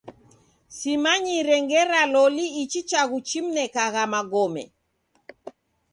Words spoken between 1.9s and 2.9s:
loli ichi